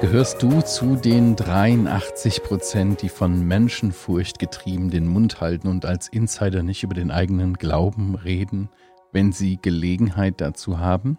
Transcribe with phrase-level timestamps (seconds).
[0.00, 6.08] Gehörst du zu den 83 Prozent, die von Menschenfurcht getrieben den Mund halten und als
[6.08, 8.70] Insider nicht über den eigenen Glauben reden,
[9.12, 11.18] wenn sie Gelegenheit dazu haben?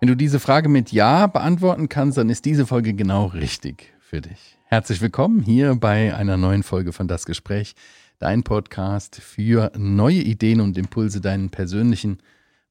[0.00, 4.20] Wenn du diese Frage mit Ja beantworten kannst, dann ist diese Folge genau richtig für
[4.20, 4.58] dich.
[4.64, 7.74] Herzlich willkommen hier bei einer neuen Folge von Das Gespräch,
[8.18, 12.18] dein Podcast für neue Ideen und Impulse, deinen persönlichen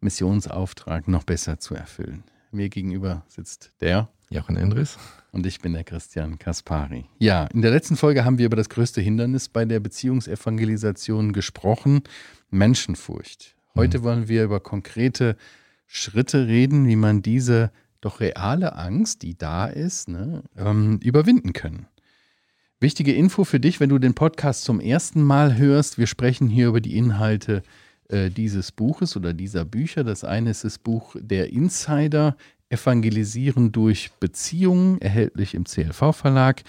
[0.02, 2.24] Missionsauftrag noch besser zu erfüllen.
[2.52, 4.98] Mir gegenüber sitzt der Jochen Endres.
[5.32, 7.06] Und ich bin der Christian Kaspari.
[7.20, 12.02] Ja, in der letzten Folge haben wir über das größte Hindernis bei der Beziehungsevangelisation gesprochen,
[12.50, 13.56] Menschenfurcht.
[13.76, 14.04] Heute mhm.
[14.04, 15.38] wollen wir über konkrete
[15.86, 21.88] Schritte reden, wie man diese doch reale Angst, die da ist, ne, ähm, überwinden können.
[22.80, 25.98] Wichtige Info für dich, wenn du den Podcast zum ersten Mal hörst.
[25.98, 27.64] Wir sprechen hier über die Inhalte
[28.08, 30.04] äh, dieses Buches oder dieser Bücher.
[30.04, 32.38] Das eine ist das Buch Der Insider,
[32.70, 36.62] Evangelisieren durch Beziehungen, erhältlich im CLV-Verlag.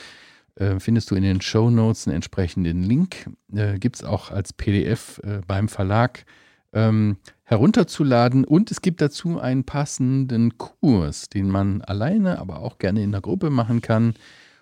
[0.55, 3.29] Äh, findest du in den Show Notes einen entsprechenden Link.
[3.55, 6.25] Äh, Gibt es auch als PDF äh, beim Verlag
[6.73, 8.47] ähm, herunterzuladen.
[8.47, 13.21] Und es gibt dazu einen passenden Kurs, den man alleine, aber auch gerne in der
[13.21, 14.15] Gruppe machen kann.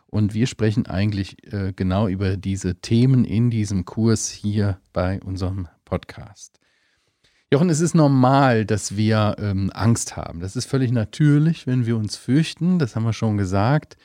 [0.08, 5.68] Und wir sprechen eigentlich äh, genau über diese Themen in diesem Kurs hier bei unserem
[5.84, 6.60] Podcast.
[7.52, 10.40] Jochen, es ist normal, dass wir ähm, Angst haben.
[10.40, 12.78] Das ist völlig natürlich, wenn wir uns fürchten.
[12.78, 13.96] Das haben wir schon gesagt.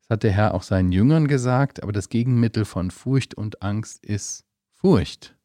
[0.00, 1.82] Das hat der Herr auch seinen Jüngern gesagt.
[1.82, 5.36] Aber das Gegenmittel von Furcht und Angst ist Furcht.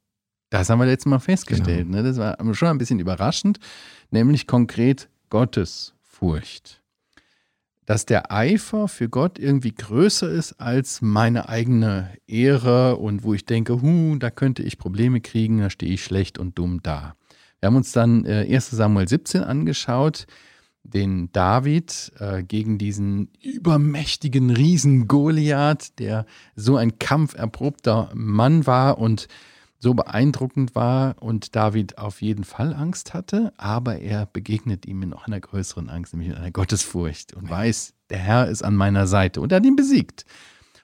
[0.49, 1.87] Das haben wir letztes Mal festgestellt.
[1.87, 2.01] Genau.
[2.01, 2.03] Ne?
[2.03, 3.59] Das war schon ein bisschen überraschend.
[4.11, 6.82] Nämlich konkret Gottes Furcht.
[7.85, 13.45] Dass der Eifer für Gott irgendwie größer ist als meine eigene Ehre und wo ich
[13.45, 17.15] denke, hu, da könnte ich Probleme kriegen, da stehe ich schlecht und dumm da.
[17.59, 20.27] Wir haben uns dann äh, 1 Samuel 17 angeschaut,
[20.83, 26.25] den David äh, gegen diesen übermächtigen Riesen Goliath, der
[26.55, 29.27] so ein kampferprobter Mann war und
[29.83, 35.09] so beeindruckend war und David auf jeden Fall Angst hatte, aber er begegnet ihm in
[35.09, 39.05] noch einer größeren Angst, nämlich in einer Gottesfurcht und weiß, der Herr ist an meiner
[39.07, 40.25] Seite und er hat ihn besiegt.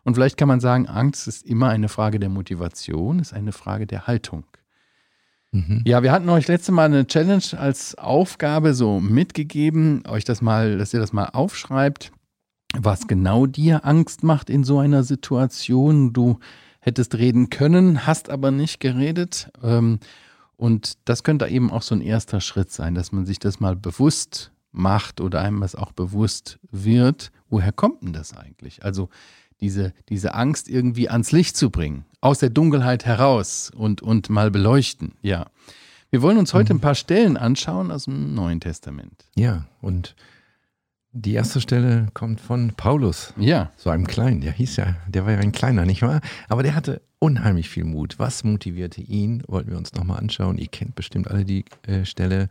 [0.03, 3.87] Und vielleicht kann man sagen, Angst ist immer eine Frage der Motivation, ist eine Frage
[3.87, 4.43] der Haltung.
[5.51, 5.81] Mhm.
[5.85, 10.77] Ja, wir hatten euch letzte Mal eine Challenge als Aufgabe so mitgegeben, euch das mal,
[10.77, 12.11] dass ihr das mal aufschreibt,
[12.77, 16.11] was genau dir Angst macht in so einer Situation.
[16.11, 16.39] Du
[16.79, 19.51] hättest reden können, hast aber nicht geredet.
[19.63, 19.99] Ähm,
[20.57, 23.75] und das könnte eben auch so ein erster Schritt sein, dass man sich das mal
[23.75, 27.31] bewusst macht oder einem das auch bewusst wird.
[27.49, 28.83] Woher kommt denn das eigentlich?
[28.83, 29.09] Also
[29.61, 34.51] diese, diese Angst irgendwie ans Licht zu bringen, aus der Dunkelheit heraus und, und mal
[34.51, 35.47] beleuchten, ja.
[36.11, 36.79] Wir wollen uns heute mhm.
[36.79, 39.25] ein paar Stellen anschauen aus dem Neuen Testament.
[39.35, 40.15] Ja, und
[41.11, 43.33] die erste Stelle kommt von Paulus.
[43.37, 43.71] Ja.
[43.77, 44.41] So einem Kleinen.
[44.41, 46.21] Der hieß ja, der war ja ein Kleiner, nicht wahr?
[46.47, 48.19] Aber der hatte unheimlich viel Mut.
[48.19, 49.43] Was motivierte ihn?
[49.47, 50.57] Wollten wir uns nochmal anschauen.
[50.57, 52.49] Ihr kennt bestimmt alle die äh, Stelle.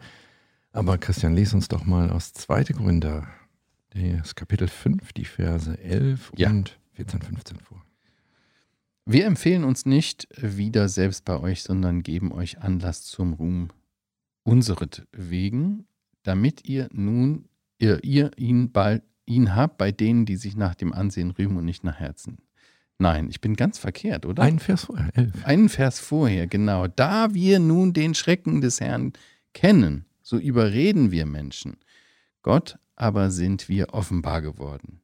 [0.73, 2.65] Aber Christian, lies uns doch mal aus 2.
[2.65, 3.27] Korinther,
[3.95, 6.51] das Kapitel 5, die Verse 11 ja.
[6.51, 7.83] und 14, 15 vor.
[9.07, 13.69] Wir empfehlen uns nicht wieder selbst bei euch, sondern geben euch Anlass zum Ruhm
[14.43, 15.87] unseretwegen,
[16.23, 20.93] damit ihr nun ihr, ihr ihn, bei, ihn habt bei denen, die sich nach dem
[20.93, 22.39] Ansehen rühmen und nicht nach Herzen.
[22.99, 24.43] Nein, ich bin ganz verkehrt, oder?
[24.43, 25.45] Einen Vers vorher, elf.
[25.45, 26.89] Einen Vers vorher, genau.
[26.89, 29.13] Da wir nun den Schrecken des Herrn
[29.55, 31.77] kennen, so überreden wir Menschen.
[32.43, 35.01] Gott aber sind wir offenbar geworden.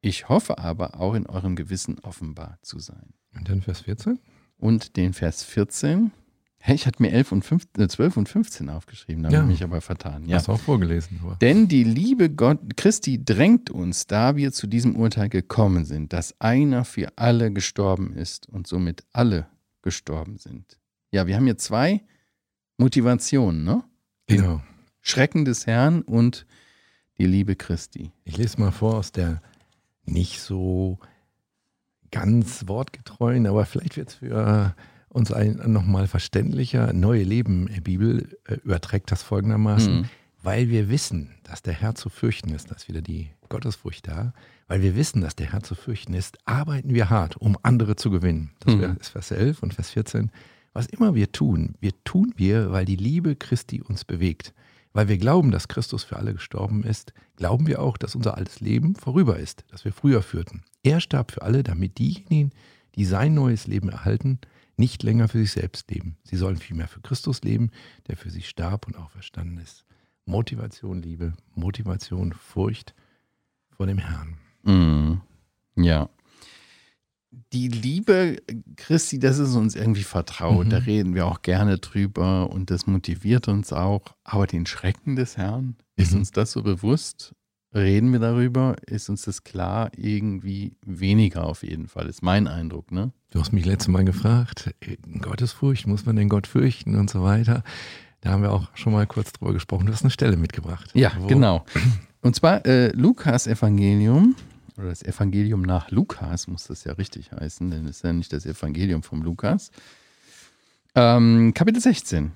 [0.00, 3.12] Ich hoffe aber auch in eurem Gewissen offenbar zu sein.
[3.34, 4.20] Und dann Vers 14?
[4.56, 6.12] Und den Vers 14.
[6.66, 9.38] Hey, ich hatte mir 11 und 15, äh, 12 und 15 aufgeschrieben, da ja.
[9.38, 10.26] habe ich mich aber vertan.
[10.26, 10.34] Ja.
[10.34, 11.20] Hast du auch vorgelesen.
[11.22, 11.36] Aber.
[11.36, 16.34] Denn die Liebe Gott, Christi drängt uns, da wir zu diesem Urteil gekommen sind, dass
[16.40, 19.46] einer für alle gestorben ist und somit alle
[19.82, 20.80] gestorben sind.
[21.12, 22.02] Ja, wir haben hier zwei
[22.78, 23.84] Motivationen, ne?
[24.26, 24.60] Genau.
[25.02, 26.46] Schrecken des Herrn und
[27.18, 28.10] die Liebe Christi.
[28.24, 29.40] Ich lese mal vor aus der
[30.04, 30.98] nicht so
[32.10, 34.74] ganz wortgetreuen, aber vielleicht wird es für
[35.16, 36.92] uns ein nochmal verständlicher.
[36.92, 40.04] Neue Leben äh, Bibel äh, überträgt das folgendermaßen, mhm.
[40.42, 44.34] weil wir wissen, dass der Herr zu fürchten ist, da ist wieder die Gottesfurcht da,
[44.68, 48.10] weil wir wissen, dass der Herr zu fürchten ist, arbeiten wir hart, um andere zu
[48.10, 48.50] gewinnen.
[48.60, 48.96] Das mhm.
[49.00, 50.30] ist Vers 11 und Vers 14.
[50.74, 54.52] Was immer wir tun, wir tun wir, weil die Liebe Christi uns bewegt.
[54.92, 58.60] Weil wir glauben, dass Christus für alle gestorben ist, glauben wir auch, dass unser altes
[58.60, 60.62] Leben vorüber ist, das wir früher führten.
[60.82, 62.50] Er starb für alle, damit diejenigen,
[62.94, 64.40] die sein neues Leben erhalten,
[64.76, 66.16] nicht länger für sich selbst leben.
[66.24, 67.70] Sie sollen vielmehr für Christus leben,
[68.08, 69.84] der für sie starb und auch verstanden ist.
[70.26, 72.94] Motivation, Liebe, Motivation, Furcht
[73.70, 74.38] vor dem Herrn.
[74.64, 75.20] Mhm.
[75.76, 76.08] Ja.
[77.52, 78.38] Die Liebe
[78.76, 80.66] Christi, das ist uns irgendwie vertraut.
[80.66, 80.70] Mhm.
[80.70, 84.16] Da reden wir auch gerne drüber und das motiviert uns auch.
[84.24, 86.18] Aber den Schrecken des Herrn, ist Mhm.
[86.20, 87.34] uns das so bewusst?
[87.74, 88.76] Reden wir darüber?
[88.86, 89.90] Ist uns das klar?
[89.96, 92.90] Irgendwie weniger auf jeden Fall, ist mein Eindruck.
[92.90, 93.12] Ne?
[93.30, 97.22] Du hast mich letztes Mal gefragt, in Gottesfurcht, muss man den Gott fürchten und so
[97.22, 97.62] weiter.
[98.20, 99.86] Da haben wir auch schon mal kurz drüber gesprochen.
[99.86, 100.90] Du hast eine Stelle mitgebracht.
[100.94, 101.64] Ja, genau.
[102.22, 104.34] Und zwar äh, Lukas Evangelium,
[104.78, 108.32] oder das Evangelium nach Lukas muss das ja richtig heißen, denn es ist ja nicht
[108.32, 109.70] das Evangelium vom Lukas.
[110.94, 112.32] Ähm, Kapitel 16.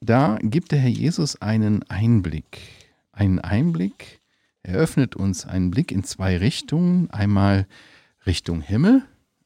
[0.00, 2.60] Da gibt der Herr Jesus einen Einblick.
[3.12, 4.20] Einen Einblick,
[4.64, 7.10] er öffnet uns einen Blick in zwei Richtungen.
[7.10, 7.66] Einmal
[8.26, 9.02] Richtung Himmel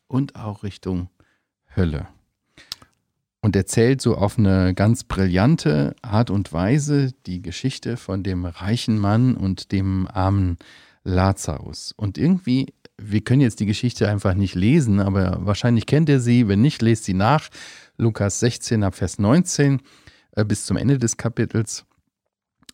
[0.06, 1.10] und auch Richtung
[1.74, 2.06] Hölle.
[3.40, 8.98] Und erzählt so auf eine ganz brillante Art und Weise die Geschichte von dem reichen
[8.98, 10.56] Mann und dem armen
[11.02, 11.92] Lazarus.
[11.96, 16.46] Und irgendwie, wir können jetzt die Geschichte einfach nicht lesen, aber wahrscheinlich kennt ihr sie.
[16.46, 17.48] Wenn nicht, lest sie nach.
[17.96, 19.80] Lukas 16 ab Vers 19
[20.32, 21.88] äh, bis zum Ende des Kapitels.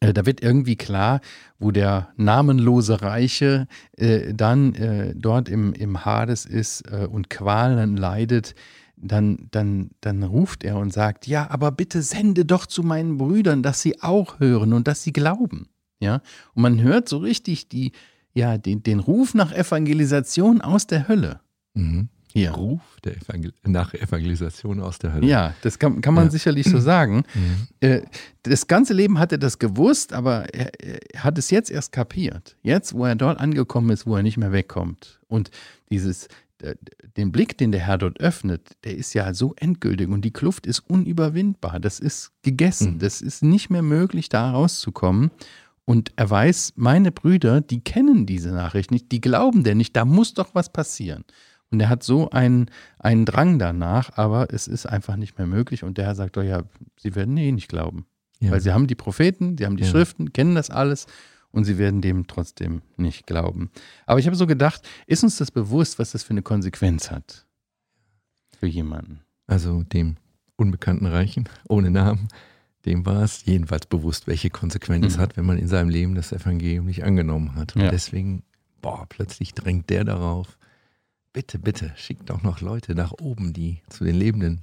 [0.00, 1.20] Äh, Da wird irgendwie klar,
[1.58, 7.96] wo der namenlose Reiche äh, dann äh, dort im, im Hades ist äh, und Qualen
[7.96, 8.54] leidet,
[8.96, 13.62] dann, dann, dann ruft er und sagt, ja, aber bitte sende doch zu meinen Brüdern,
[13.62, 15.68] dass sie auch hören und dass sie glauben.
[16.00, 16.20] Ja,
[16.54, 17.92] und man hört so richtig die,
[18.34, 21.40] ja, den, den Ruf nach Evangelisation aus der Hölle.
[21.74, 22.08] Mhm.
[22.36, 22.50] Hier.
[22.50, 25.26] Ruf der Evangel nach Evangelisation aus der Hölle.
[25.26, 26.30] Ja, das kann, kann man Ja.
[26.32, 27.22] sicherlich so sagen.
[27.34, 27.68] Mhm.
[27.80, 28.02] Äh,
[28.42, 32.56] das ganze Leben hat er das gewusst, aber er, er hat es jetzt erst kapiert.
[32.62, 35.20] Jetzt, wo er dort angekommen ist, wo er nicht mehr wegkommt.
[35.28, 35.50] Und
[35.90, 36.26] dieses,
[36.60, 36.74] äh,
[37.16, 40.66] den Blick, den der Herr dort öffnet, der ist ja so endgültig und die Kluft
[40.66, 41.78] ist unüberwindbar.
[41.78, 42.94] Das ist gegessen.
[42.94, 42.98] Mhm.
[42.98, 45.30] Das ist nicht mehr möglich, da rauszukommen.
[45.84, 50.04] Und er weiß, meine Brüder, die kennen diese Nachricht nicht, die glauben der nicht, da
[50.04, 51.24] muss doch was passieren.
[51.74, 55.82] Und er hat so einen, einen Drang danach, aber es ist einfach nicht mehr möglich.
[55.82, 56.62] Und der Herr sagt doch, ja,
[56.96, 58.06] sie werden eh nicht glauben.
[58.38, 58.52] Ja.
[58.52, 59.90] Weil sie haben die Propheten, sie haben die Ja.
[59.90, 61.06] Schriften, kennen das alles
[61.50, 63.70] und sie werden dem trotzdem nicht glauben.
[64.06, 67.44] Aber ich habe so gedacht, ist uns das bewusst, was das für eine Konsequenz hat?
[68.58, 69.20] Für jemanden.
[69.48, 70.16] Also dem
[70.56, 72.28] unbekannten Reichen, ohne Namen,
[72.84, 75.20] dem war es jedenfalls bewusst, welche Konsequenz es Mhm.
[75.22, 77.74] hat, wenn man in seinem Leben das Evangelium nicht angenommen hat.
[77.74, 77.90] Und Ja.
[77.90, 78.44] deswegen,
[78.80, 80.56] boah, plötzlich drängt der darauf,
[81.34, 84.62] bitte, bitte, schickt doch noch Leute nach oben, die zu den Lebenden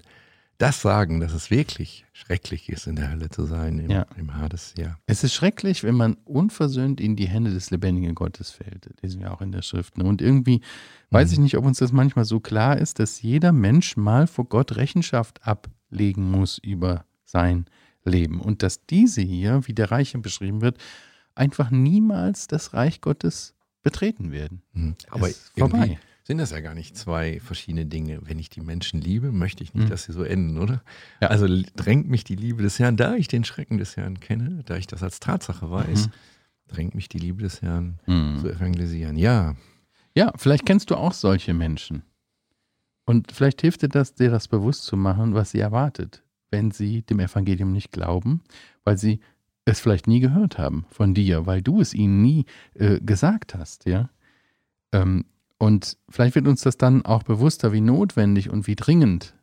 [0.58, 4.06] das sagen, dass es wirklich schrecklich ist, in der Hölle zu sein, im, Ja.
[4.16, 4.96] im Hades, ja.
[5.08, 8.86] Es ist schrecklich, wenn man unversöhnt in die Hände des lebendigen Gottes fällt.
[8.86, 9.98] Das lesen wir auch in der Schrift.
[9.98, 10.04] ne?
[10.04, 10.62] Und irgendwie
[11.10, 11.34] weiß Mhm.
[11.34, 14.76] ich nicht, ob uns das manchmal so klar ist, dass jeder Mensch mal vor Gott
[14.76, 17.66] Rechenschaft ablegen muss über sein
[18.06, 18.40] Leben.
[18.40, 20.78] Und dass diese hier, wie der Reiche beschrieben wird,
[21.34, 24.62] einfach niemals das Reich Gottes betreten werden.
[24.74, 24.96] Mhm.
[25.10, 25.98] Aber Ist vorbei.
[26.32, 28.20] Sind das ja gar nicht zwei verschiedene Dinge.
[28.24, 29.90] Wenn ich die Menschen liebe, möchte ich nicht, Mhm.
[29.90, 30.82] dass sie so enden, oder?
[31.22, 31.28] Ja.
[31.28, 31.46] Also
[31.76, 34.88] drängt mich die Liebe des Herrn, da ich den Schrecken des Herrn kenne, da ich
[34.88, 36.12] das als Tatsache weiß, Mhm.
[36.68, 38.38] drängt mich die Liebe des Herrn Mhm.
[38.40, 39.18] zu evangelisieren.
[39.18, 39.56] Ja,
[40.16, 42.04] Ja, vielleicht kennst du auch solche Menschen.
[43.06, 47.02] Und vielleicht hilft dir das, dir das bewusst zu machen, was sie erwartet, wenn sie
[47.02, 48.42] dem Evangelium nicht glauben,
[48.84, 49.20] weil sie
[49.66, 52.46] es vielleicht nie gehört haben von dir, weil du es ihnen nie
[52.76, 54.10] äh, gesagt hast, ja.
[54.92, 55.24] Ähm,
[55.62, 59.36] und vielleicht wird uns das dann auch bewusster, wie notwendig und wie dringend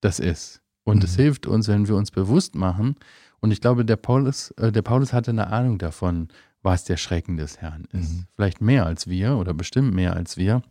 [0.00, 0.60] das ist.
[0.84, 1.22] Und es Mhm.
[1.22, 2.94] hilft uns, wenn wir uns bewusst machen.
[3.40, 6.28] Und ich glaube, der Paulus, äh, der Paulus hatte eine Ahnung davon,
[6.62, 8.12] was der Schrecken des Herrn ist.
[8.12, 8.24] Mhm.
[8.36, 10.62] Vielleicht mehr als wir oder bestimmt mehr als wir.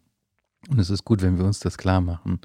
[0.69, 2.39] Und es ist gut, wenn wir uns das klar machen,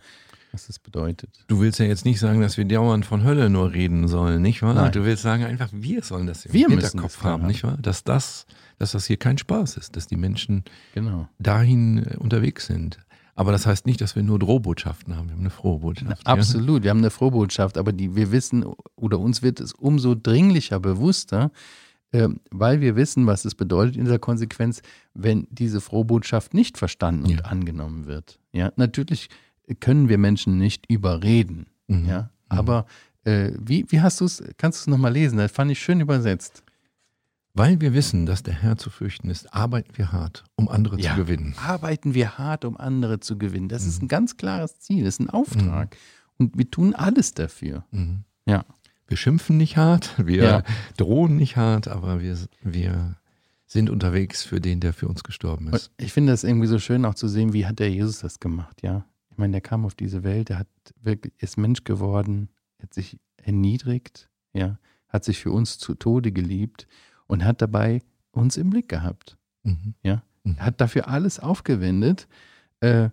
[0.55, 1.45] was das bedeutet.
[1.49, 4.63] du willst ja jetzt nicht sagen, dass wir dauernd von Hölle nur reden sollen, nicht
[4.63, 4.75] wahr?
[4.75, 4.93] Nein.
[4.93, 7.47] Du willst sagen einfach, wir sollen das im Wir Hinterkopf haben, haben.
[7.49, 7.77] nicht wahr?
[7.83, 8.47] Dass das,
[8.79, 11.29] dass das hier kein Spaß ist, dass die Menschen Genau.
[11.39, 12.99] dahin äh, unterwegs sind.
[13.37, 15.27] Aber das heißt nicht, dass wir nur Drohbotschaften haben.
[15.29, 16.23] Wir haben eine frohe Botschaft.
[16.25, 16.33] ja?
[16.33, 20.79] Absolut, wir haben eine Frohbotschaft, aber die, wir wissen oder uns wird es umso dringlicher
[20.79, 21.51] bewusster,
[22.13, 24.83] ähm, weil wir wissen, was es bedeutet in dieser Konsequenz,
[25.15, 27.41] wenn diese Frohbotschaft nicht verstanden und Ja.
[27.47, 28.39] angenommen wird.
[28.53, 29.29] Ja, natürlich
[29.81, 31.67] können wir Menschen nicht überreden.
[31.89, 32.07] Mhm.
[32.07, 32.87] Ja, aber
[33.25, 35.39] äh, wie, wie hast du es, kannst du es nochmal lesen?
[35.39, 36.63] Das fand ich schön übersetzt.
[37.57, 41.13] Weil wir wissen, dass der Herr zu fürchten ist, arbeiten wir hart, um andere Ja.
[41.13, 41.55] zu gewinnen.
[41.65, 43.69] Arbeiten wir hart, um andere zu gewinnen.
[43.69, 44.07] Das ist Mhm.
[44.07, 45.97] ein ganz klares Ziel, das ist ein Auftrag.
[46.37, 47.85] Und wir tun alles dafür.
[47.93, 48.25] Mhm.
[48.45, 48.65] Ja.
[49.07, 50.63] Wir schimpfen nicht hart, wir Ja.
[50.97, 53.15] drohen nicht hart, aber wir, wir
[53.67, 55.93] sind unterwegs für den, der für uns gestorben Und ist.
[55.97, 58.83] ich finde das irgendwie so schön auch zu sehen, wie hat der Jesus das gemacht,
[58.83, 59.05] ja.
[59.35, 60.69] Ich meine, der kam auf diese Welt, der hat
[61.03, 62.51] wirklich, ist Mensch geworden,
[62.81, 66.87] hat sich erniedrigt, ja, hat sich für uns zu Tode geliebt
[67.27, 68.01] und hat dabei
[68.31, 69.37] uns im Blick gehabt.
[69.65, 69.95] Mhm.
[70.05, 70.61] Ja, mhm.
[70.61, 72.29] hat dafür alles aufgewendet,
[72.79, 73.11] äh,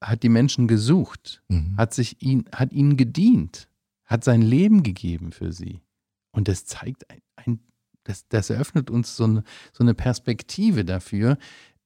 [0.00, 1.76] hat die Menschen gesucht, mhm.
[1.76, 3.68] hat sich ihn, hat ihnen gedient,
[4.06, 5.82] hat sein Leben gegeben für sie.
[6.30, 7.60] Und das zeigt ein, ein
[8.04, 9.44] das, das eröffnet uns so eine,
[9.74, 11.36] so eine Perspektive dafür,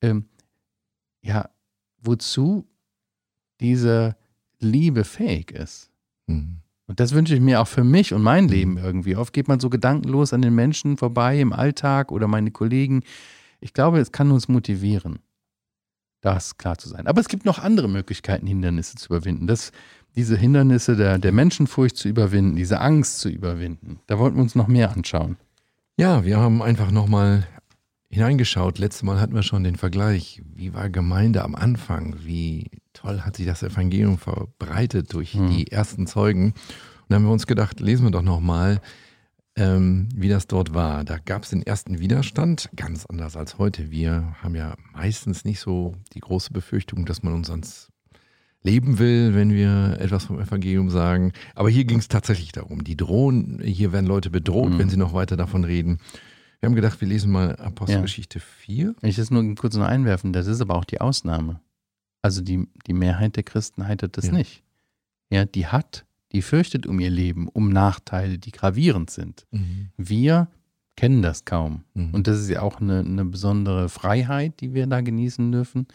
[0.02, 0.28] ähm,
[1.20, 1.50] ja,
[1.98, 2.68] wozu
[3.62, 4.16] diese
[4.58, 5.90] Liebe fähig ist.
[6.26, 6.58] Mhm.
[6.86, 9.16] Und das wünsche ich mir auch für mich und mein Leben irgendwie.
[9.16, 13.02] Oft geht man so gedankenlos an den Menschen vorbei im Alltag oder meine Kollegen.
[13.60, 15.20] Ich glaube, es kann uns motivieren,
[16.20, 17.06] das klar zu sein.
[17.06, 19.46] Aber es gibt noch andere Möglichkeiten, Hindernisse zu überwinden.
[19.46, 19.72] Das,
[20.16, 24.00] diese Hindernisse der, der Menschenfurcht zu überwinden, diese Angst zu überwinden.
[24.06, 25.36] Da wollten wir uns noch mehr anschauen.
[25.96, 27.46] Ja, wir haben einfach nochmal
[28.10, 28.78] hineingeschaut.
[28.78, 30.42] Letztes Mal hatten wir schon den Vergleich.
[30.54, 32.16] Wie war Gemeinde am Anfang?
[32.24, 35.50] Wie toll hat sich das Evangelium verbreitet durch hm.
[35.50, 36.52] die ersten Zeugen?
[36.52, 36.54] Und
[37.08, 38.80] dann haben wir uns gedacht, lesen wir doch nochmal,
[39.56, 41.04] ähm, wie das dort war.
[41.04, 43.90] Da gab es den ersten Widerstand, ganz anders als heute.
[43.90, 47.88] Wir haben ja meistens nicht so die große Befürchtung, dass man uns ans
[48.62, 51.32] leben will, wenn wir etwas vom Evangelium sagen.
[51.54, 52.84] Aber hier ging es tatsächlich darum.
[52.84, 54.78] Die drohen, hier werden Leute bedroht, mhm.
[54.78, 55.98] wenn sie noch weiter davon reden.
[56.60, 58.44] Wir haben gedacht, wir lesen mal Apostelgeschichte ja.
[58.60, 58.94] 4.
[59.00, 61.60] Wenn ich das nur kurz noch einwerfen, das ist aber auch die Ausnahme.
[62.22, 64.32] Also die, die Mehrheit der Christen heitert das ja.
[64.32, 64.62] nicht.
[65.30, 69.46] Ja, die hat, die fürchtet um ihr Leben, um Nachteile, die gravierend sind.
[69.50, 69.88] Mhm.
[69.96, 70.48] Wir
[70.96, 71.84] kennen das kaum.
[71.94, 72.14] Mhm.
[72.14, 75.86] Und das ist ja auch eine, eine besondere Freiheit, die wir da genießen dürfen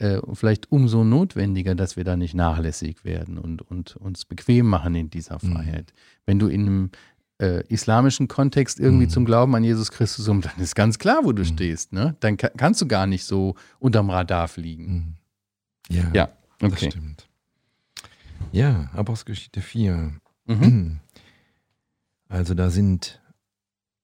[0.00, 4.94] äh, vielleicht umso notwendiger, dass wir da nicht nachlässig werden und, und uns bequem machen
[4.94, 5.52] in dieser mhm.
[5.52, 5.92] Freiheit.
[5.92, 6.20] Mhm.
[6.26, 6.90] Wenn du in einem
[7.38, 9.10] äh, islamischen Kontext irgendwie mhm.
[9.10, 11.46] zum Glauben an Jesus Christus um, dann ist ganz klar, wo du mhm.
[11.46, 11.92] stehst.
[11.92, 12.16] Ne?
[12.20, 15.18] Dann ka kannst du gar nicht so unterm Radar fliegen.
[15.88, 16.28] Ja, ja
[16.60, 16.70] okay.
[16.70, 17.28] das stimmt.
[18.52, 20.14] Ja, Apostelgeschichte 4.
[20.46, 21.00] Mhm.
[22.28, 23.20] Also da sind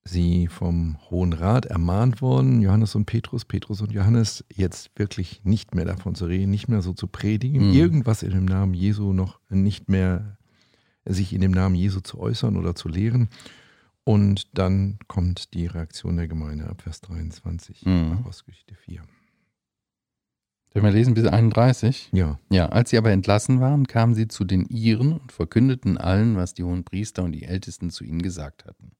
[0.02, 5.75] sie vom Hohen Rat ermahnt worden, Johannes und Petrus, Petrus und Johannes, jetzt wirklich nicht
[5.75, 7.75] mehr davon zu reden, nicht mehr so zu predigen, mhm.
[7.75, 10.38] irgendwas in dem Namen Jesu noch nicht mehr,
[11.04, 13.28] sich in dem Namen Jesu zu äußern oder zu lehren.
[14.04, 18.12] Und dann kommt die Reaktion der Gemeinde ab Vers 23, mhm.
[18.12, 19.02] Apostelgeschichte 4.
[20.76, 22.11] Sollen wir lesen bis 31?
[22.12, 22.38] Ja.
[22.50, 26.52] Ja, als sie aber entlassen waren, kamen sie zu den Iren und verkündeten allen, was
[26.52, 28.92] die hohen Priester und die Ältesten zu ihnen gesagt hatten.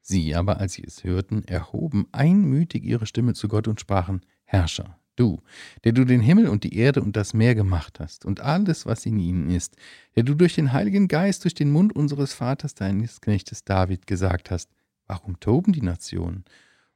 [0.00, 4.98] Sie aber, als sie es hörten, erhoben einmütig ihre Stimme zu Gott und sprachen, Herrscher,
[5.14, 5.42] du,
[5.84, 9.04] der du den Himmel und die Erde und das Meer gemacht hast und alles, was
[9.04, 9.76] in ihnen ist,
[10.16, 14.50] der du durch den Heiligen Geist, durch den Mund unseres Vaters, deines Knechtes David, gesagt
[14.50, 14.70] hast,
[15.06, 16.46] warum toben die Nationen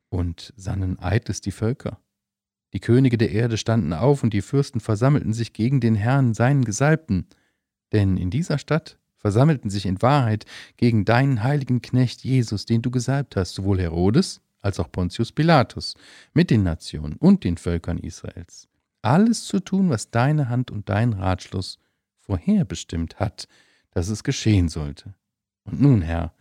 [0.09, 2.01] und sannen eitles die Völker?
[2.73, 6.65] Die Könige der Erde standen auf und die Fürsten versammelten sich gegen den Herrn, seinen
[6.65, 7.27] Gesalbten.
[7.93, 10.45] Denn in dieser Stadt versammelten sich in Wahrheit
[10.77, 15.95] gegen deinen heiligen Knecht Jesus, den du gesalbt hast, sowohl Herodes als auch Pontius Pilatus,
[16.35, 18.69] mit den Nationen und den Völkern Israels.
[19.03, 21.79] Alles zu tun, was deine Hand und dein Ratschluss
[22.19, 23.49] vorherbestimmt hat,
[23.93, 25.15] dass es geschehen sollte.
[25.65, 26.35] Und nun, Herr,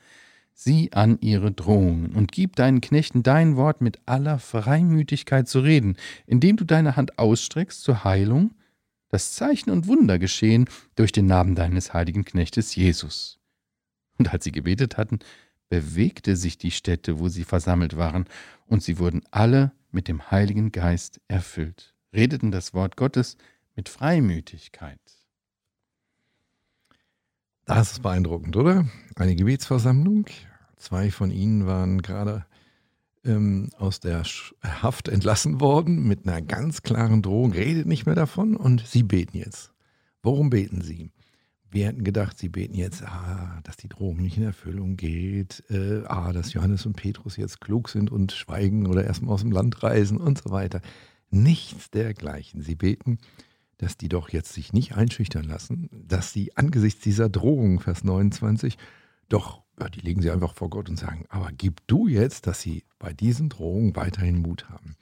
[0.59, 5.97] sieh an ihre Drohungen und gib deinen Knechten dein Wort mit aller Freimütigkeit zu reden,
[6.25, 8.51] indem du deine Hand ausstreckst zur Heilung
[9.09, 13.39] dass Zeichen und Wunder geschehen durch den Namen deines heiligen Knechtes Jesus.
[14.17, 15.19] Und als sie gebetet hatten,
[15.69, 18.25] bewegte sich die Stätte, wo sie versammelt waren,
[18.65, 23.37] und sie wurden alle mit dem Heiligen Geist erfüllt, redeten das Wort Gottes
[23.75, 24.99] mit Freimütigkeit.
[27.67, 28.85] Das ist beeindruckend, oder?
[29.17, 30.25] Eine Gebetsversammlung.
[30.77, 32.45] Zwei von ihnen waren gerade
[33.25, 34.23] ähm, aus der
[34.63, 39.37] Haft entlassen worden mit einer ganz klaren Drohung, redet nicht mehr davon und sie beten
[39.37, 39.73] jetzt.
[40.23, 41.11] Worum beten sie?
[41.69, 46.03] Wir hätten gedacht, sie beten jetzt, ah, dass die Drohung nicht in Erfüllung geht, äh,
[46.05, 49.83] ah, dass Johannes und Petrus jetzt klug sind und schweigen oder erstmal aus dem Land
[49.83, 50.79] reisen und so weiter.
[51.31, 52.61] Nichts dergleichen.
[52.61, 53.17] Sie beten,
[53.77, 58.77] dass die doch jetzt sich nicht einschüchtern lassen, dass sie angesichts dieser Drohung, Vers 29,
[59.29, 62.61] doch ja, die legen sie einfach vor Gott und sagen, aber gib du jetzt, dass
[62.61, 64.95] sie bei diesen Drohungen weiterhin Mut haben.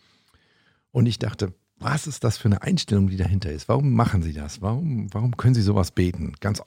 [0.92, 3.68] Und ich dachte, was ist das für eine Einstellung, die dahinter ist?
[3.68, 4.62] Warum machen sie das?
[4.62, 6.34] Warum, warum können sie sowas beten?
[6.40, 6.62] Ganz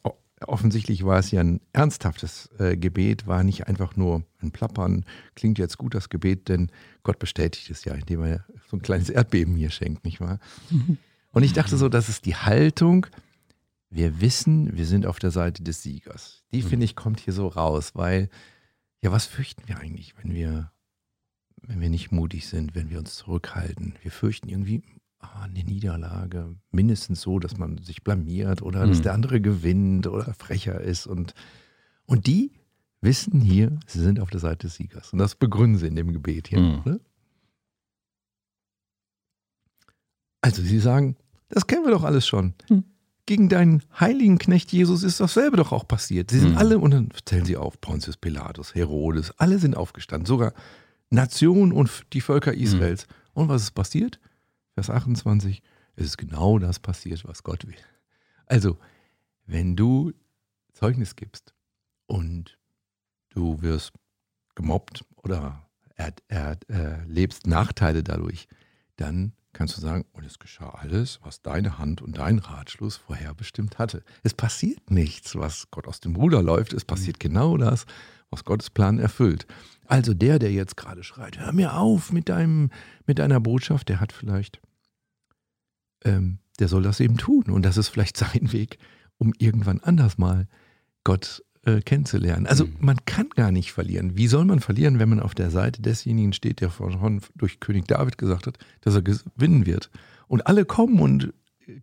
[0.47, 5.05] offensichtlich war es ja ein ernsthaftes äh, Gebet, war nicht einfach nur ein Plappern.
[5.35, 6.71] Klingt jetzt gut, das Gebet, denn
[7.03, 10.39] Gott bestätigt es ja, indem er so ein kleines Erdbeben hier schenkt, nicht wahr?
[11.33, 13.07] Und ich dachte so, das ist die Haltung,
[13.91, 16.45] wir wissen, wir sind auf der Seite des Siegers.
[16.53, 16.67] Die, mhm.
[16.67, 18.29] finde ich, kommt hier so raus, weil,
[19.03, 20.73] ja, was fürchten wir eigentlich, wenn wir,
[21.63, 23.95] wenn wir nicht mutig sind, wenn wir uns zurückhalten?
[24.03, 24.83] Wir fürchten irgendwie,
[25.21, 29.03] ah, eine Niederlage, mindestens so, dass man sich blamiert oder dass Mhm.
[29.03, 31.07] der andere gewinnt oder frecher ist.
[31.07, 31.35] Und,
[32.05, 32.53] und die
[33.01, 35.13] wissen hier, sie sind auf der Seite des Siegers.
[35.13, 36.61] Und das begründen sie in dem Gebet hier.
[36.61, 36.83] Mhm.
[36.85, 37.01] Ne?
[40.41, 41.17] Also sie sagen,
[41.49, 42.55] das kennen wir doch alles schon.
[42.69, 42.85] Mhm.
[43.27, 46.31] Gegen deinen heiligen Knecht Jesus ist dasselbe doch auch passiert.
[46.31, 46.59] Sie sind Mhm.
[46.59, 50.55] alle, und dann zählen sie auf, Pontius Pilatus, Herodes, alle sind aufgestanden, sogar
[51.11, 53.07] Nationen und die Völker Israels.
[53.35, 54.19] Und was ist passiert?
[54.75, 55.63] Vers 28,
[55.97, 57.75] es ist genau das passiert, was Gott will.
[58.47, 58.79] Also,
[59.47, 60.13] wenn du
[60.73, 61.55] Zeugnis gibst
[62.07, 62.59] und
[63.31, 63.93] du wirst
[64.55, 68.49] gemobbt oder er, er, erlebst Nachteile dadurch,
[68.97, 73.79] dann kannst du sagen, und es geschah alles, was deine Hand und dein Ratschluss vorherbestimmt
[73.79, 74.03] hatte.
[74.23, 76.73] Es passiert nichts, was Gott aus dem Ruder läuft.
[76.73, 77.87] Es passiert genau das,
[78.31, 79.47] was Gottes Plan erfüllt.
[79.87, 82.71] Also der, der jetzt gerade schreit, hör mir auf mit, deinem,
[83.07, 84.61] mit deiner Botschaft, der hat vielleicht,
[86.05, 87.45] ähm, der soll das eben tun.
[87.45, 88.79] Und das ist vielleicht sein Weg,
[89.17, 90.47] um irgendwann anders mal
[91.05, 92.47] Gott äh, kennenzulernen.
[92.47, 92.77] Also Mhm.
[92.81, 94.17] man kann gar nicht verlieren.
[94.17, 97.87] Wie soll man verlieren, wenn man auf der Seite desjenigen steht, der von durch König
[97.87, 99.91] David gesagt hat, dass er gewinnen wird?
[100.29, 101.33] Und alle kommen und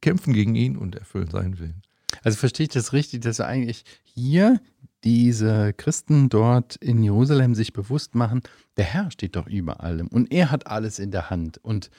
[0.01, 1.81] kämpfen gegen ihn und erfüllen seinen Willen.
[2.23, 4.59] Also verstehe ich das richtig, dass eigentlich hier
[5.03, 8.41] diese Christen dort in Jerusalem sich bewusst machen,
[8.77, 11.91] der Herr steht doch über allem und er hat alles in der Hand und,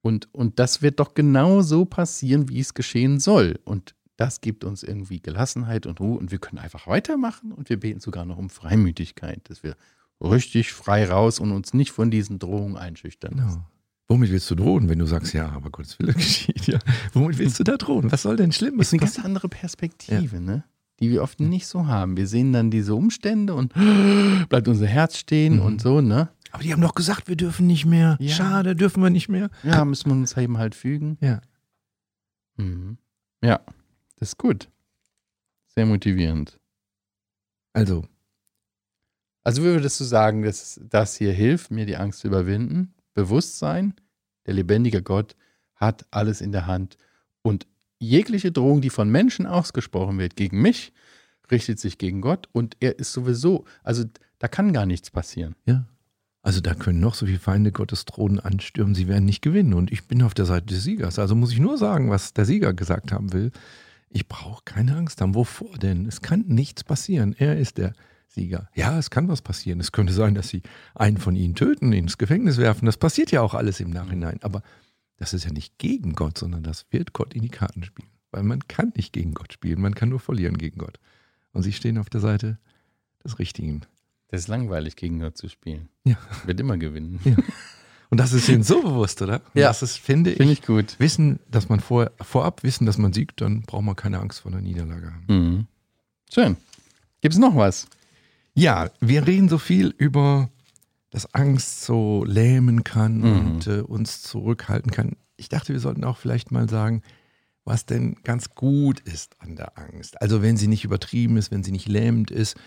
[0.00, 3.60] und, und das wird doch genau so passieren, wie es geschehen soll.
[3.64, 7.78] Und das gibt uns irgendwie Gelassenheit und Ruhe und wir können einfach weitermachen und wir
[7.80, 9.74] beten sogar noch um Freimütigkeit, dass wir
[10.20, 13.34] richtig frei raus und uns nicht von diesen Drohungen einschüchtern.
[13.36, 13.64] Genau.
[14.08, 16.66] Womit willst du drohen, wenn du sagst, ja, aber Gottes Wille geschieht?
[16.68, 16.78] Ja.
[17.12, 18.12] Womit willst du da drohen?
[18.12, 20.62] Was soll denn Schlimmes ist eine ganz andere Perspektive, ne?
[21.00, 22.16] die wir oft nicht so haben.
[22.16, 23.72] Wir sehen dann diese Umstände und
[24.48, 25.62] bleibt unser Herz stehen Mhm.
[25.62, 26.28] und so, ne?
[26.52, 28.16] Aber die haben doch gesagt, wir dürfen nicht mehr.
[28.20, 28.34] Ja.
[28.34, 29.50] Schade, dürfen wir nicht mehr.
[29.64, 31.16] Ja, müssen wir uns eben halt fügen.
[31.20, 31.40] Ja.
[32.56, 32.98] Mhm.
[33.42, 33.60] Ja,
[34.22, 34.68] das ist gut.
[35.66, 36.60] Sehr motivierend.
[37.72, 38.04] Also,
[39.42, 42.94] Also würdest du sagen, dass das hier hilft, mir die Angst zu überwinden?
[43.14, 43.94] Bewusstsein,
[44.46, 45.34] der lebendige Gott
[45.74, 46.98] hat alles in der Hand
[47.42, 47.66] und
[47.98, 50.92] jegliche Drohung, die von Menschen ausgesprochen wird gegen mich,
[51.50, 54.04] richtet sich gegen Gott und er ist sowieso, also
[54.38, 55.56] da kann gar nichts passieren.
[55.66, 55.84] ja.
[56.44, 59.74] Also da können noch so viele Feinde Gottes Thron anstürmen, sie werden nicht gewinnen.
[59.74, 61.20] Und ich bin auf der Seite des Siegers.
[61.20, 63.52] Also muss ich nur sagen, was der Sieger gesagt haben will.
[64.12, 65.34] Ich brauche keine Angst haben.
[65.34, 66.06] Wovor denn?
[66.06, 67.34] Es kann nichts passieren.
[67.38, 67.94] Er ist der
[68.28, 68.68] Sieger.
[68.74, 69.80] Ja, es kann was passieren.
[69.80, 70.62] Es könnte sein, dass sie
[70.94, 72.86] einen von ihnen töten, ihn ins Gefängnis werfen.
[72.86, 74.38] Das passiert ja auch alles im Nachhinein.
[74.42, 74.62] Aber
[75.16, 78.08] das ist ja nicht gegen Gott, sondern das wird Gott in die Karten spielen.
[78.30, 80.98] Weil man kann nicht gegen Gott spielen, man kann nur verlieren gegen Gott.
[81.52, 82.58] Und sie stehen auf der Seite
[83.22, 83.82] des Richtigen.
[84.28, 85.90] Das ist langweilig, gegen Gott zu spielen.
[86.04, 86.16] Ja.
[86.46, 87.20] Wird immer gewinnen.
[88.12, 89.40] Und das ist ihnen so bewusst, oder?
[89.54, 89.68] Ja.
[89.68, 90.96] Das ist, finde ich, Finde ich gut.
[90.98, 94.52] wissen, dass man vor, vorab wissen, dass man siegt, dann braucht man keine Angst vor
[94.52, 95.24] einer Niederlage haben.
[95.28, 95.66] Mhm.
[96.30, 96.58] Schön.
[97.22, 97.86] Gibt es noch was?
[98.52, 100.50] Ja, wir reden so viel über,
[101.08, 103.24] dass Angst so lähmen kann Mhm.
[103.54, 105.16] und äh, uns zurückhalten kann.
[105.38, 107.00] Ich dachte, wir sollten auch vielleicht mal sagen,
[107.64, 110.20] was denn ganz gut ist an der Angst.
[110.20, 112.58] Also wenn sie nicht übertrieben ist, wenn sie nicht lähmend ist.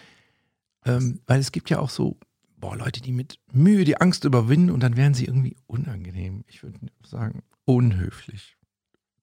[0.86, 2.17] Ähm, weil es gibt ja auch so,
[2.65, 6.43] boah, Leute, die mit Mühe die Angst überwinden und dann werden sie irgendwie unangenehm.
[6.47, 8.58] Ich würde sagen, unhöflich.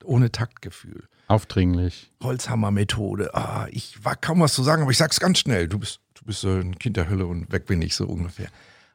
[0.05, 1.09] Ohne Taktgefühl.
[1.27, 2.13] Aufdringlich.
[2.23, 3.35] Holzhammer-Methode.
[3.35, 5.67] Ah, ich war kaum was zu sagen, aber ich sag's ganz schnell.
[5.67, 8.49] Du bist, du bist äh, ein Kind der Hölle und weg bin ich so ungefähr.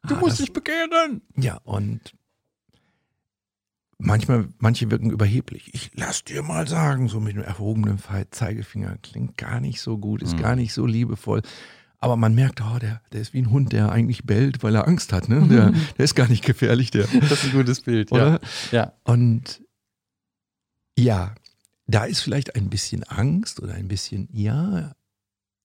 [0.07, 1.21] Du Ah, musst das- dich bekehren.
[1.35, 2.13] Ja, und
[3.97, 5.73] manchmal, manche wirken überheblich.
[5.73, 7.99] Ich lass dir mal sagen, so mit einem erhobenen
[8.31, 10.41] Zeigefinger klingt gar nicht so gut, ist Mhm.
[10.41, 11.41] gar nicht so liebevoll.
[11.99, 14.87] Aber man merkt, oh, der, der ist wie ein Hund, der eigentlich bellt, weil er
[14.87, 15.29] Angst hat.
[15.29, 15.47] Ne?
[15.47, 17.07] Der, der ist gar nicht gefährlich, der.
[17.21, 18.39] Das ist ein gutes Bild, Oder?
[18.71, 18.83] ja.
[18.83, 18.93] Ja.
[19.03, 19.61] Und
[20.97, 21.33] ja,
[21.87, 24.93] da ist vielleicht ein bisschen Angst oder ein bisschen, ja,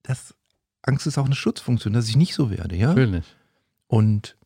[0.03, 0.35] das
[0.83, 2.89] Angst ist auch eine Schutzfunktion, dass ich nicht so werde, ja.
[2.89, 3.25] Natürlich.
[3.87, 4.37] Und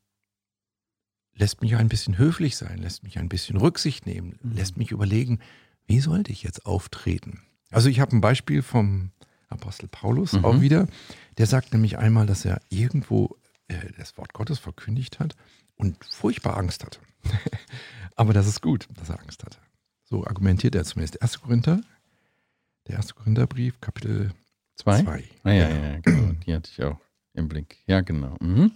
[1.35, 4.53] lässt mich ein bisschen höflich sein, lässt mich ein bisschen Rücksicht nehmen, Mhm.
[4.57, 5.39] lässt mich überlegen,
[5.87, 7.43] wie sollte ich jetzt auftreten?
[7.71, 9.11] Also ich habe ein Beispiel vom
[9.49, 10.45] Apostel Paulus Mhm.
[10.45, 10.89] auch wieder.
[11.39, 13.37] Der sagt nämlich einmal, dass er irgendwo
[13.69, 15.35] äh, das Wort Gottes verkündigt hat
[15.77, 17.01] und furchtbar Angst hatte.
[18.17, 19.59] Aber das ist gut, dass er Angst hatte.
[20.05, 21.21] So argumentiert er zumindest.
[21.23, 21.41] 1.
[21.41, 21.81] Korinther,
[22.87, 23.15] der 1.
[23.15, 24.33] Korintherbrief, Kapitel
[24.77, 25.03] Zwei?
[25.03, 25.25] 2.
[25.45, 26.33] Ah, ja, ja, ja, genau.
[26.47, 26.99] Die hatte ich auch
[27.35, 27.79] im Blick.
[27.87, 28.37] Ja, genau.
[28.41, 28.73] Mhm.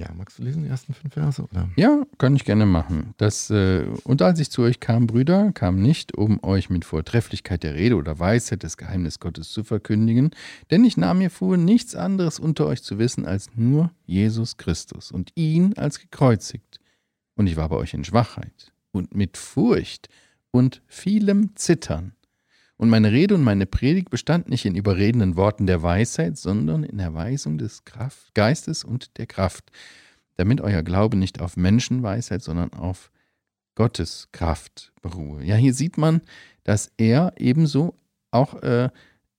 [0.00, 1.42] Ja, magst du lesen die ersten fünf Verse?
[1.42, 1.68] Oder?
[1.76, 3.12] Ja, kann ich gerne machen.
[3.18, 7.62] Das, äh, und als ich zu euch kam, Brüder, kam nicht, um euch mit Vortrefflichkeit
[7.62, 10.30] der Rede oder Weisheit des Geheimnis Gottes zu verkündigen,
[10.70, 15.12] denn ich nahm mir vor, nichts anderes unter euch zu wissen als nur Jesus Christus
[15.12, 16.80] und ihn als gekreuzigt.
[17.36, 20.08] Und ich war bei euch in Schwachheit, und mit Furcht
[20.50, 22.14] und vielem Zittern.
[22.80, 26.98] Und meine Rede und meine Predigt bestand nicht in überredenden Worten der Weisheit, sondern in
[26.98, 29.70] Erweisung des Kraft, Geistes und der Kraft,
[30.36, 33.10] damit euer Glaube nicht auf Menschenweisheit, sondern auf
[33.74, 35.44] Gottes Kraft beruhe.
[35.44, 36.22] Ja, hier sieht man,
[36.64, 37.98] dass er ebenso
[38.30, 38.88] auch äh,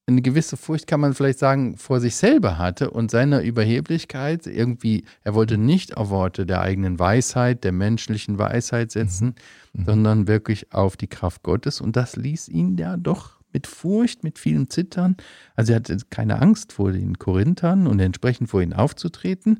[0.07, 5.05] eine gewisse Furcht, kann man vielleicht sagen, vor sich selber hatte und seiner Überheblichkeit irgendwie,
[5.23, 9.35] er wollte nicht auf Worte der eigenen Weisheit, der menschlichen Weisheit setzen,
[9.73, 9.85] mhm.
[9.85, 11.81] sondern wirklich auf die Kraft Gottes.
[11.81, 15.17] Und das ließ ihn ja doch mit Furcht, mit vielem Zittern.
[15.55, 19.59] Also er hatte keine Angst vor den Korinthern und entsprechend vor ihnen aufzutreten.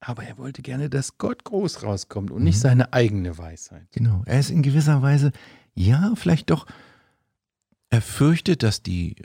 [0.00, 2.44] Aber er wollte gerne, dass Gott groß rauskommt und mhm.
[2.44, 3.86] nicht seine eigene Weisheit.
[3.92, 4.22] Genau.
[4.26, 5.32] Er ist in gewisser Weise,
[5.74, 6.66] ja, vielleicht doch,
[7.88, 9.16] er fürchtet, dass die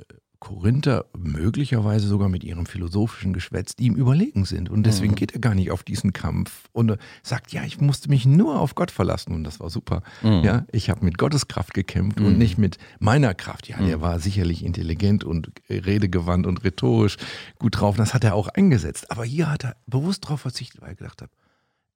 [0.41, 4.69] Korinther möglicherweise sogar mit ihrem philosophischen Geschwätz ihm überlegen sind.
[4.69, 5.15] Und deswegen mhm.
[5.15, 8.73] geht er gar nicht auf diesen Kampf und sagt, ja, ich musste mich nur auf
[8.73, 10.01] Gott verlassen und das war super.
[10.23, 10.41] Mhm.
[10.43, 12.25] Ja, ich habe mit Gottes Kraft gekämpft mhm.
[12.25, 13.69] und nicht mit meiner Kraft.
[13.69, 14.01] Ja, der mhm.
[14.01, 17.17] war sicherlich intelligent und redegewandt und rhetorisch
[17.59, 17.95] gut drauf.
[17.95, 19.11] Das hat er auch eingesetzt.
[19.11, 21.29] Aber hier hat er bewusst darauf verzichtet, weil er gedacht hat,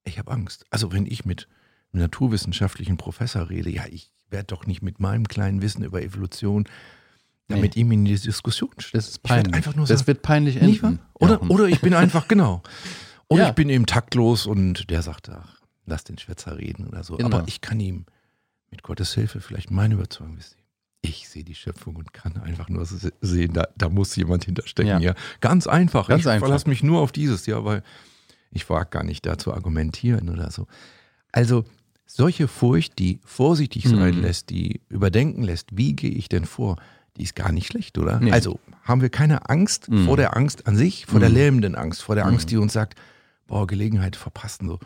[0.04, 0.68] ich habe Angst.
[0.70, 1.48] Also wenn ich mit
[1.94, 6.66] einem naturwissenschaftlichen Professor rede, ja, ich werde doch nicht mit meinem kleinen Wissen über Evolution
[7.50, 7.62] ja, nee.
[7.62, 8.72] mit ihm in die Diskussion.
[8.92, 9.54] Das ist peinlich.
[9.54, 11.00] Einfach nur das sagen, wird peinlich enden.
[11.14, 11.50] Oder, ja.
[11.50, 12.64] oder ich bin einfach, genau.
[13.28, 13.50] Oder ja.
[13.50, 17.18] ich bin eben taktlos und der sagt, ach, lass den Schwätzer reden oder so.
[17.18, 17.38] Genau.
[17.38, 18.06] Aber ich kann ihm
[18.70, 20.58] mit Gottes Hilfe vielleicht meine Überzeugung wissen.
[21.02, 24.92] Ich sehe die Schöpfung und kann einfach nur sehen, da, da muss jemand hinterstecken.
[24.92, 25.00] Ja.
[25.00, 25.16] ja.
[25.42, 26.08] Ganz einfach.
[26.08, 26.46] Ganz ich einfach.
[26.46, 27.82] verlasse mich nur auf dieses, ja, weil
[28.52, 30.68] ich wage gar nicht da zu argumentieren oder so.
[31.32, 31.66] Also
[32.06, 34.22] solche Furcht, die vorsichtig sein mhm.
[34.22, 36.78] lässt, die überdenken lässt, wie gehe ich denn vor,
[37.18, 38.20] die ist gar nicht schlecht, oder?
[38.20, 38.32] Nee.
[38.32, 40.06] Also haben wir keine Angst mhm.
[40.06, 41.22] vor der Angst an sich, vor mhm.
[41.22, 42.50] der lähmenden Angst, vor der Angst, mhm.
[42.50, 42.96] die uns sagt,
[43.48, 44.80] boah, Gelegenheit verpassen, so.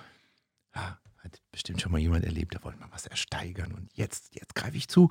[0.76, 4.56] Ja, hat bestimmt schon mal jemand erlebt, der wollte mal was ersteigern und jetzt, jetzt
[4.56, 5.10] greife ich zu.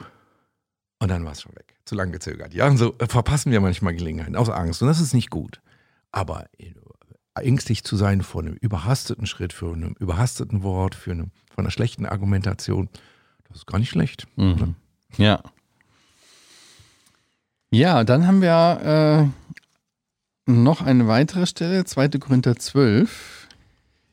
[1.01, 1.77] Und dann war es schon weg.
[1.85, 2.55] Zu lange gezögert.
[2.55, 4.83] Ja, und so äh, verpassen wir manchmal Gelegenheiten aus Angst.
[4.83, 5.61] Und das ist nicht gut.
[6.11, 6.73] Aber äh,
[7.35, 11.71] ängstlich zu sein vor einem überhasteten Schritt, für einem überhasteten Wort, für eine, vor einer
[11.71, 12.89] schlechten Argumentation,
[13.49, 14.27] das ist gar nicht schlecht.
[14.37, 14.75] Mhm.
[15.17, 15.43] Ja.
[17.71, 19.31] Ja, dann haben wir
[20.47, 22.09] äh, noch eine weitere Stelle, 2.
[22.19, 23.49] Korinther 12.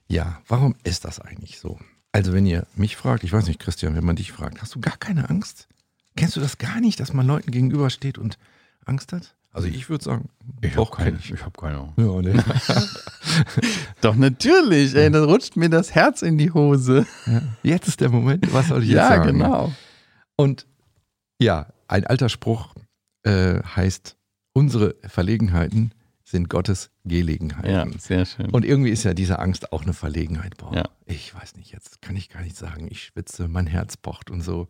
[0.07, 1.79] Ja, warum ist das eigentlich so?
[2.11, 4.79] Also, wenn ihr mich fragt, ich weiß nicht, Christian, wenn man dich fragt, hast du
[4.79, 5.67] gar keine Angst?
[6.15, 8.37] Kennst du das gar nicht, dass man Leuten gegenübersteht und
[8.85, 9.35] Angst hat?
[9.55, 12.37] Also ich würde sagen, ich habe keine, ich hab keine Ja, nee.
[14.01, 17.07] Doch natürlich, ey, dann rutscht mir das Herz in die Hose.
[17.25, 17.41] Ja.
[17.63, 19.39] Jetzt ist der Moment, was soll ich jetzt ja, sagen?
[19.39, 19.73] Ja, genau.
[20.35, 20.67] Und
[21.39, 22.75] ja, ein alter Spruch,
[23.25, 24.17] äh, heißt,
[24.53, 27.69] unsere Verlegenheiten sind Gottes Gelegenheiten.
[27.69, 28.49] Ja, sehr schön.
[28.49, 30.57] Und irgendwie ist ja diese Angst auch eine Verlegenheit.
[30.57, 30.83] Boah, ja.
[31.05, 34.41] ich weiß nicht, jetzt kann ich gar nicht sagen, ich schwitze, mein Herz pocht und
[34.41, 34.67] so.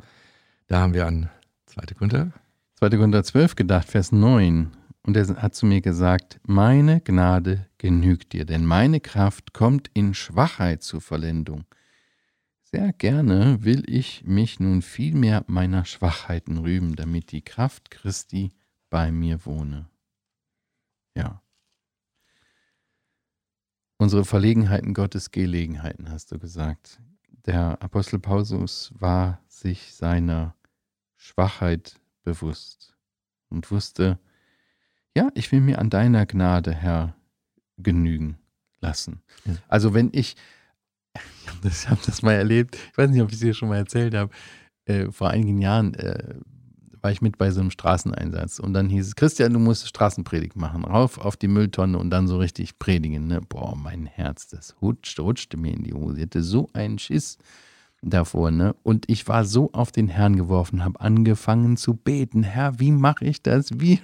[0.68, 1.30] Da haben wir an
[1.68, 1.94] 2.
[1.96, 2.32] Korinther.
[2.76, 2.90] 2.
[2.90, 4.72] Korinther 12 gedacht, Vers 9.
[5.04, 10.14] Und er hat zu mir gesagt, meine Gnade genügt dir, denn meine Kraft kommt in
[10.14, 11.64] Schwachheit zur Vollendung.
[12.76, 18.52] Sehr gerne will ich mich nun vielmehr meiner Schwachheiten rühmen, damit die Kraft Christi
[18.90, 19.88] bei mir wohne.
[21.16, 21.42] Ja.
[23.98, 27.00] Unsere Verlegenheiten Gottes Gelegenheiten, hast du gesagt.
[27.46, 30.54] Der Apostel Paulus war sich seiner
[31.16, 32.94] Schwachheit bewusst
[33.48, 34.20] und wusste,
[35.16, 37.16] ja, ich will mir an deiner Gnade, Herr,
[37.78, 38.38] genügen
[38.82, 39.22] lassen.
[39.70, 40.36] Also wenn ich
[41.64, 42.78] ich habe das mal erlebt.
[42.92, 44.32] Ich weiß nicht, ob ich es dir schon mal erzählt habe.
[44.86, 46.36] Äh, vor einigen Jahren äh,
[47.02, 50.56] war ich mit bei so einem Straßeneinsatz und dann hieß es, Christian, du musst Straßenpredigt
[50.56, 50.84] machen.
[50.84, 53.28] Rauf auf die Mülltonne und dann so richtig predigen.
[53.28, 53.42] Ne?
[53.42, 56.18] Boah, mein Herz, das rutschte, rutschte mir in die Hose.
[56.18, 57.38] Ich hatte so einen Schiss
[58.02, 58.52] davor.
[58.52, 58.76] Ne?
[58.84, 62.44] Und ich war so auf den Herrn geworfen, habe angefangen zu beten.
[62.44, 63.70] Herr, wie mache ich das?
[63.80, 64.00] Wie?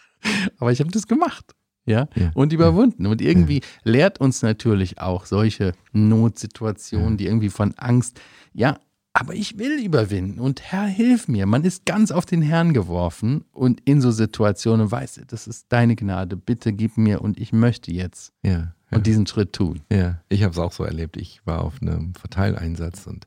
[0.58, 1.54] Aber ich habe das gemacht
[1.88, 2.30] ja, ja.
[2.34, 3.06] und überwunden.
[3.06, 3.90] Und irgendwie ja.
[3.90, 8.20] lehrt uns natürlich auch solche Notsituationen, die irgendwie von Angst,
[8.52, 8.78] ja,
[9.12, 11.46] aber ich will überwinden und Herr, hilf mir.
[11.46, 15.96] Man ist ganz auf den Herrn geworfen und in so Situationen weiß, das ist deine
[15.96, 19.80] Gnade, bitte gib mir und ich möchte jetzt ja, und diesen Schritt tun.
[19.90, 21.16] Ja, ich habe es auch so erlebt.
[21.16, 23.26] Ich war auf einem Verteileinsatz und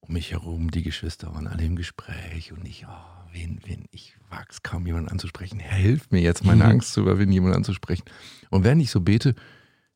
[0.00, 4.14] um mich herum, die Geschwister waren alle im Gespräch und ich, oh, wen, wen, ich
[4.28, 5.58] wage es kaum, jemanden anzusprechen.
[5.58, 6.70] Hilf mir jetzt, meine mhm.
[6.70, 8.04] Angst zu überwinden, jemanden anzusprechen.
[8.50, 9.34] Und während ich so bete,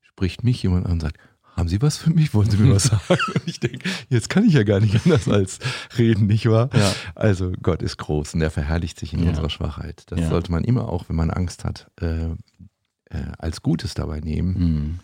[0.03, 1.19] spricht mich jemand an und sagt,
[1.57, 2.35] haben Sie was für mich?
[2.35, 3.19] Wollen Sie mir was sagen?
[3.35, 5.59] Und ich denke, jetzt kann ich ja gar nicht anders als
[5.97, 6.69] reden, nicht wahr?
[6.75, 6.93] Ja.
[7.15, 9.29] Also Gott ist groß und er verherrlicht sich in ja.
[9.29, 10.03] unserer Schwachheit.
[10.07, 10.29] Das ja.
[10.29, 12.31] sollte man immer auch, wenn man Angst hat, äh,
[13.11, 14.59] äh, als Gutes dabei nehmen.
[14.59, 15.01] Mhm.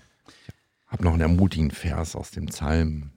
[0.80, 3.10] Ich habe noch einen ermutigenden Vers aus dem Psalm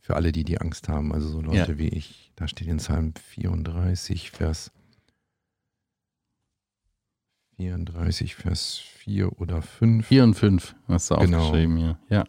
[0.00, 2.31] für alle, die die Angst haben, also so Leute wie ich.
[2.36, 4.70] Da steht in Psalm 34, Vers
[7.56, 10.06] 34, Vers 4 oder 5.
[10.06, 11.38] 4 und 5 hast du genau.
[11.38, 11.98] aufgeschrieben hier.
[12.08, 12.24] Ja.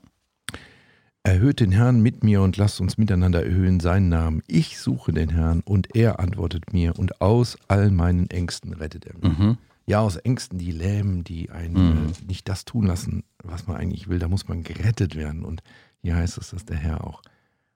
[1.24, 4.44] Erhöht den Herrn mit mir und lasst uns miteinander erhöhen seinen Namen.
[4.48, 9.14] Ich suche den Herrn und er antwortet mir und aus all meinen Ängsten rettet er
[9.14, 9.38] mich.
[9.38, 9.58] Mhm.
[9.86, 12.12] Ja, aus Ängsten, die lähmen, die einen mhm.
[12.28, 14.20] nicht das tun lassen, was man eigentlich will.
[14.20, 15.44] Da muss man gerettet werden.
[15.44, 15.64] Und
[16.02, 17.22] hier heißt es, dass der Herr auch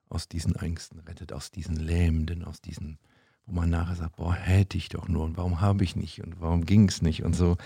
[0.10, 2.98] aus diesen Ängsten rettet, aus diesen Lähmenden, aus diesen,
[3.46, 6.39] wo man nachher sagt, boah, hätte ich doch nur und warum habe ich nicht und
[6.39, 7.58] warum ging es nicht und so.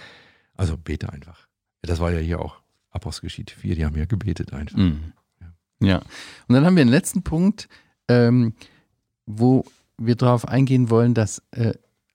[0.56, 1.47] Also bete einfach.
[1.82, 4.77] Das war ja hier auch Apostelgeschichte 4, die haben ja gebetet einfach.
[4.77, 5.13] Mhm.
[5.39, 5.88] Ja.
[5.88, 5.97] ja.
[6.47, 7.69] und dann haben wir den letzten Punkt,
[8.08, 8.54] ähm,
[9.25, 9.65] wo
[9.97, 11.73] wir darauf eingehen wollen, dass äh,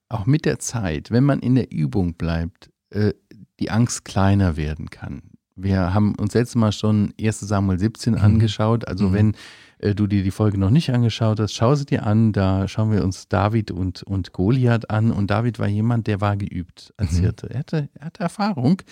[0.08, 3.14] auch mit der Zeit, wenn man in der Übung bleibt, äh,
[3.58, 5.22] die Angst kleiner werden kann.
[5.56, 8.20] Wir haben uns letztes Mal schon 1 Samuel 17 mhm.
[8.20, 8.86] angeschaut.
[8.86, 9.12] Also mhm.
[9.14, 9.36] wenn
[9.78, 12.32] äh, du dir die Folge noch nicht angeschaut hast, schau sie dir an.
[12.32, 15.10] Da schauen wir uns David und, und Goliath an.
[15.10, 17.20] Und David war jemand, der war geübt als mhm.
[17.20, 17.50] Hirte.
[17.50, 18.82] Er hatte, er hatte Erfahrung,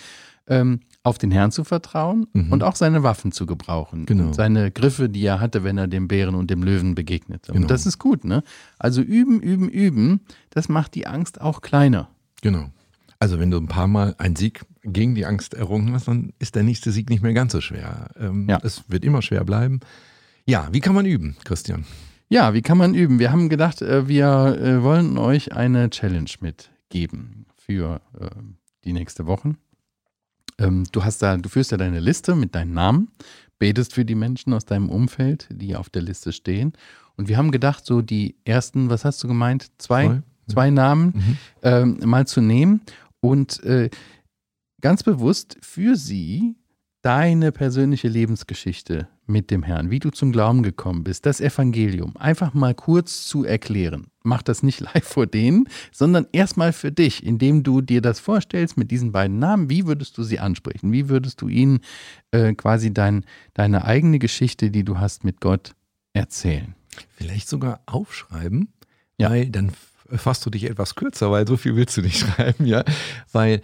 [0.47, 2.51] ähm, auf den Herrn zu vertrauen mhm.
[2.51, 4.05] und auch seine Waffen zu gebrauchen.
[4.05, 4.33] Genau.
[4.33, 7.51] seine Griffe, die er hatte, wenn er dem Bären und dem Löwen begegnete.
[7.51, 7.63] Genau.
[7.63, 8.43] Und das ist gut, ne?
[8.77, 10.21] Also üben, üben, üben,
[10.51, 12.09] das macht die Angst auch kleiner.
[12.41, 12.69] Genau.
[13.19, 16.55] Also wenn du ein paar Mal einen Sieg gegen die Angst errungen hast, dann ist
[16.55, 18.09] der nächste Sieg nicht mehr ganz so schwer.
[18.19, 18.59] Ähm, ja.
[18.61, 19.79] Es wird immer schwer bleiben.
[20.47, 21.85] Ja, wie kann man üben, Christian?
[22.29, 23.17] Ja, wie kann man üben?
[23.17, 28.29] Wir haben gedacht, äh, wir äh, wollen euch eine Challenge mitgeben für äh,
[28.83, 29.55] die nächste Woche.
[30.59, 33.11] Ähm, du hast da, du führst ja deine Liste mit deinem Namen,
[33.57, 36.73] betest für die Menschen aus deinem Umfeld, die auf der Liste stehen.
[37.17, 39.71] Und wir haben gedacht, so die ersten, was hast du gemeint?
[39.79, 41.37] Zwei, zwei, zwei Namen mhm.
[41.63, 42.81] ähm, mal zu nehmen
[43.19, 43.89] und äh,
[44.79, 46.55] ganz bewusst für sie
[47.05, 52.55] deine persönliche Lebensgeschichte mit dem Herrn, wie du zum Glauben gekommen bist, das Evangelium, einfach
[52.55, 54.07] mal kurz zu erklären.
[54.23, 58.75] Mach das nicht live vor denen, sondern erstmal für dich, indem du dir das vorstellst
[58.75, 59.69] mit diesen beiden Namen.
[59.69, 60.91] Wie würdest du sie ansprechen?
[60.91, 61.81] Wie würdest du ihnen
[62.31, 65.75] äh, quasi dein, deine eigene Geschichte, die du hast mit Gott,
[66.13, 66.73] erzählen?
[67.11, 68.73] Vielleicht sogar aufschreiben,
[69.19, 69.29] ja.
[69.29, 69.73] weil dann
[70.09, 72.83] fasst du dich etwas kürzer, weil so viel willst du nicht schreiben, ja,
[73.31, 73.61] weil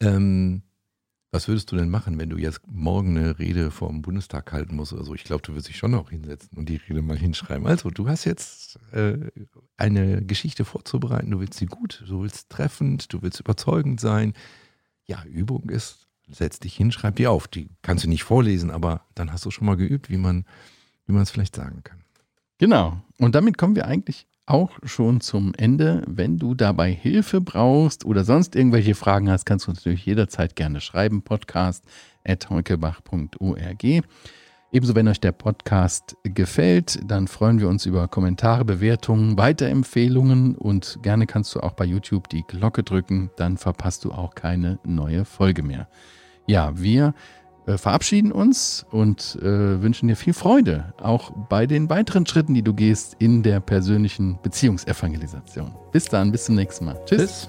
[0.00, 0.60] ähm,
[1.34, 4.76] was würdest du denn machen, wenn du jetzt morgen eine Rede vor dem Bundestag halten
[4.76, 5.16] musst oder so?
[5.16, 7.66] Ich glaube, du würdest dich schon noch hinsetzen und die Rede mal hinschreiben.
[7.66, 9.18] Also, du hast jetzt äh,
[9.76, 14.32] eine Geschichte vorzubereiten, du willst sie gut, du willst treffend, du willst überzeugend sein.
[15.06, 17.48] Ja, Übung ist, setz dich hin, schreib die auf.
[17.48, 20.44] Die kannst du nicht vorlesen, aber dann hast du schon mal geübt, wie man
[21.06, 21.98] wie es vielleicht sagen kann.
[22.58, 23.02] Genau.
[23.18, 26.02] Und damit kommen wir eigentlich auch schon zum Ende.
[26.06, 30.56] Wenn du dabei Hilfe brauchst oder sonst irgendwelche Fragen hast, kannst du uns natürlich jederzeit
[30.56, 31.22] gerne schreiben.
[31.22, 31.84] Podcast
[32.24, 34.02] at heukebach.org.
[34.74, 40.98] Ebenso, wenn euch der Podcast gefällt, dann freuen wir uns über Kommentare, Bewertungen, Weiterempfehlungen und
[41.00, 45.24] gerne kannst du auch bei YouTube die Glocke drücken, dann verpasst du auch keine neue
[45.24, 45.88] Folge mehr.
[46.46, 47.14] Ja, wir
[47.66, 52.62] äh, verabschieden uns und äh, wünschen dir viel Freude, auch bei den weiteren Schritten, die
[52.62, 55.74] du gehst in der persönlichen Beziehungsevangelisation.
[55.92, 57.00] Bis dann, bis zum nächsten Mal.
[57.06, 57.48] Tschüss.